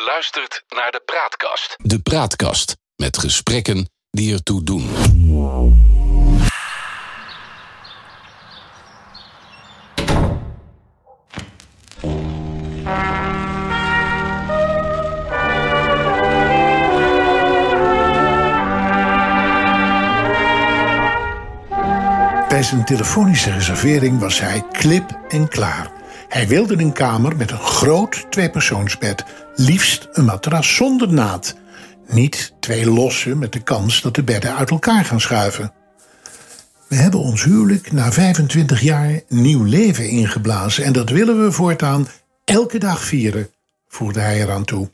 [0.00, 1.76] Je luistert naar de Praatkast.
[1.76, 4.88] De Praatkast met gesprekken die ertoe doen.
[22.48, 25.99] Bij zijn telefonische reservering was hij klip en klaar.
[26.30, 29.24] Hij wilde een kamer met een groot tweepersoonsbed,
[29.54, 31.54] liefst een matras zonder naad.
[32.06, 35.72] Niet twee losse met de kans dat de bedden uit elkaar gaan schuiven.
[36.88, 42.08] We hebben ons huwelijk na 25 jaar nieuw leven ingeblazen en dat willen we voortaan
[42.44, 43.50] elke dag vieren,
[43.88, 44.90] voegde hij eraan toe.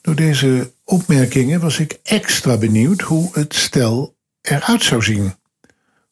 [0.00, 5.34] Door deze opmerkingen was ik extra benieuwd hoe het stel eruit zou zien.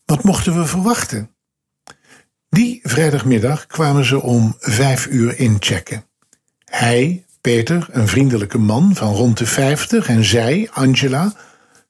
[0.04, 1.30] Wat mochten we verwachten?
[2.50, 6.04] Die vrijdagmiddag kwamen ze om vijf uur inchecken.
[6.64, 11.32] Hij, Peter, een vriendelijke man van rond de vijftig, en zij, Angela,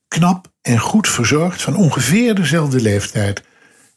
[0.07, 3.43] knap en goed verzorgd van ongeveer dezelfde leeftijd.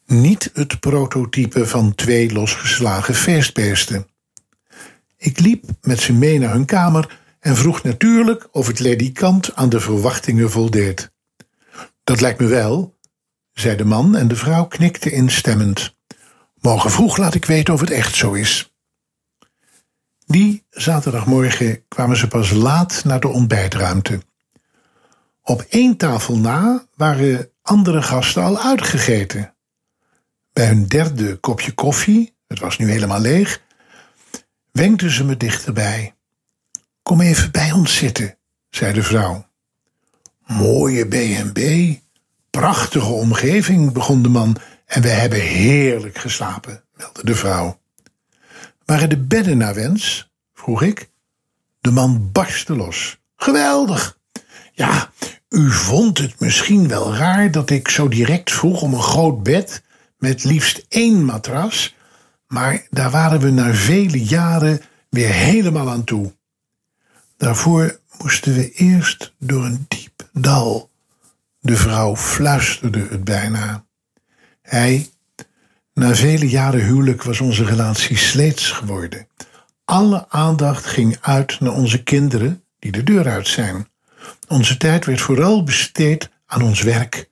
[0.07, 4.07] Niet het prototype van twee losgeslagen feestbeesten.
[5.17, 9.69] Ik liep met ze mee naar hun kamer en vroeg natuurlijk of het ledikant aan
[9.69, 11.11] de verwachtingen voldeed.
[12.05, 12.99] Dat lijkt me wel,
[13.53, 15.97] zei de man en de vrouw knikte instemmend.
[16.63, 18.75] Morgen vroeg laat ik weten of het echt zo is.
[20.27, 24.23] Die zaterdagmorgen kwamen ze pas laat naar de ontbijtruimte.
[25.43, 29.55] Op één tafel na waren andere gasten al uitgegeten.
[30.53, 33.63] Bij hun derde kopje koffie, het was nu helemaal leeg,
[34.73, 36.15] wenkten ze me dichterbij.
[37.03, 38.39] Kom even bij ons zitten,
[38.71, 39.47] zei de vrouw.
[40.47, 41.61] Mooie B&B,
[42.51, 44.57] prachtige omgeving, begon de man,
[44.93, 47.81] en we hebben heerlijk geslapen, meldde de vrouw.
[48.85, 50.31] Waren de bedden naar wens?
[50.55, 51.11] vroeg ik.
[51.81, 53.19] De man barstte los.
[53.37, 54.19] Geweldig!
[54.73, 55.11] Ja,
[55.49, 59.83] u vond het misschien wel raar dat ik zo direct vroeg om een groot bed
[60.19, 61.95] met liefst één matras,
[62.47, 66.35] maar daar waren we na vele jaren weer helemaal aan toe.
[67.37, 70.91] Daarvoor moesten we eerst door een diep dal.
[71.59, 73.85] De vrouw fluisterde het bijna.
[74.63, 75.11] Hij,
[75.95, 79.27] na vele jaren huwelijk was onze relatie sleets geworden.
[79.85, 83.89] Alle aandacht ging uit naar onze kinderen die de deur uit zijn.
[84.49, 87.31] Onze tijd werd vooral besteed aan ons werk.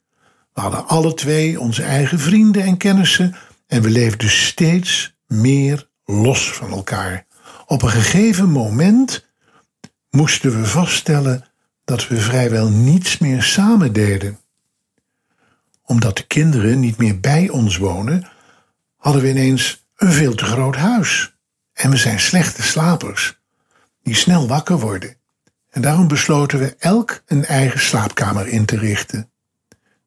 [0.53, 3.35] We hadden alle twee onze eigen vrienden en kennissen
[3.67, 7.27] en we leefden steeds meer los van elkaar.
[7.67, 9.27] Op een gegeven moment
[10.11, 11.45] moesten we vaststellen
[11.85, 14.39] dat we vrijwel niets meer samen deden.
[15.91, 18.29] Omdat de kinderen niet meer bij ons wonen,
[18.97, 21.37] hadden we ineens een veel te groot huis.
[21.73, 23.41] En we zijn slechte slapers,
[24.03, 25.17] die snel wakker worden.
[25.71, 29.31] En daarom besloten we elk een eigen slaapkamer in te richten.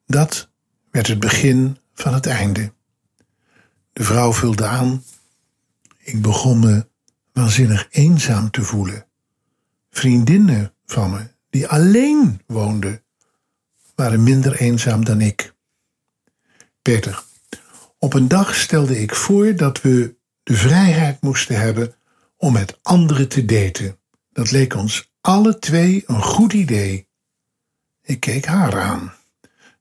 [0.06, 0.50] Dat
[0.92, 2.74] werd het begin van het einde.
[3.94, 5.04] De vrouw vulde aan.
[5.98, 6.88] Ik begon me
[7.34, 9.06] waanzinnig eenzaam te voelen.
[9.90, 13.04] Vriendinnen van me, die alleen woonden,
[13.96, 15.53] waren minder eenzaam dan ik.
[16.84, 17.24] Peter,
[18.00, 21.96] op een dag stelde ik voor dat we de vrijheid moesten hebben
[22.38, 24.00] om met anderen te daten.
[24.32, 27.08] Dat leek ons alle twee een goed idee.
[28.02, 29.14] Ik keek haar aan.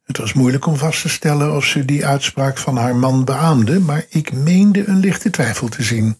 [0.02, 3.80] Het was moeilijk om vast te stellen of ze die uitspraak van haar man beaamde,
[3.80, 6.16] maar ik meende een lichte twijfel te zien.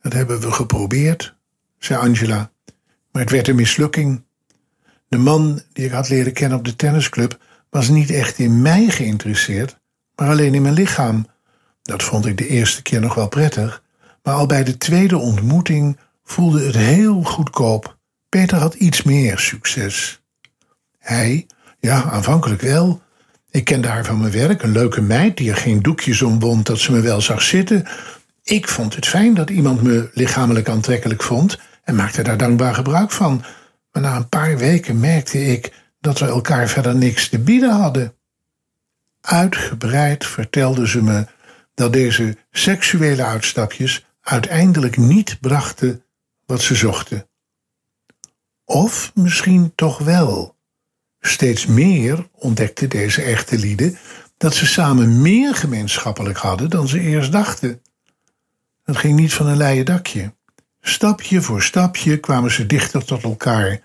[0.00, 1.34] Dat hebben we geprobeerd,
[1.78, 2.52] zei Angela,
[3.10, 4.24] maar het werd een mislukking.
[5.08, 7.38] De man die ik had leren kennen op de tennisclub
[7.74, 9.78] was niet echt in mij geïnteresseerd,
[10.14, 11.26] maar alleen in mijn lichaam.
[11.82, 13.82] Dat vond ik de eerste keer nog wel prettig,
[14.22, 17.98] maar al bij de tweede ontmoeting voelde het heel goedkoop.
[18.28, 20.22] Peter had iets meer succes.
[20.98, 21.46] Hij,
[21.80, 23.02] ja, aanvankelijk wel.
[23.50, 26.66] Ik kende haar van mijn werk, een leuke meid die er geen doekjes om wond
[26.66, 27.86] dat ze me wel zag zitten.
[28.42, 33.10] Ik vond het fijn dat iemand me lichamelijk aantrekkelijk vond en maakte daar dankbaar gebruik
[33.10, 33.44] van.
[33.92, 35.72] Maar na een paar weken merkte ik
[36.04, 38.14] dat we elkaar verder niks te bieden hadden.
[39.20, 41.26] Uitgebreid vertelde ze me
[41.74, 46.04] dat deze seksuele uitstapjes uiteindelijk niet brachten
[46.46, 47.28] wat ze zochten.
[48.64, 50.56] Of misschien toch wel.
[51.20, 53.98] Steeds meer ontdekten deze echte lieden
[54.36, 57.82] dat ze samen meer gemeenschappelijk hadden dan ze eerst dachten.
[58.82, 60.34] Het ging niet van een leien dakje.
[60.80, 63.80] Stapje voor stapje kwamen ze dichter tot elkaar.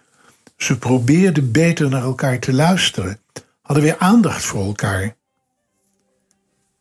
[0.59, 3.19] Ze probeerden beter naar elkaar te luisteren,
[3.61, 5.15] hadden weer aandacht voor elkaar.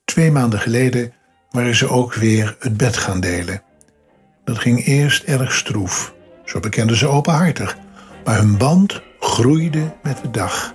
[0.04, 1.12] Twee maanden geleden
[1.50, 3.62] waren ze ook weer het bed gaan delen.
[4.44, 6.14] Dat ging eerst erg stroef.
[6.44, 7.76] zo bekenden ze openhartig.
[8.24, 10.74] Maar hun band groeide met de dag.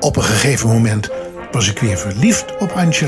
[0.00, 1.10] Op een gegeven moment
[1.50, 2.98] was ik weer verliefd op Angela.